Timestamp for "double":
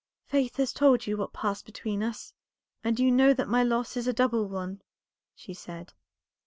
4.13-4.47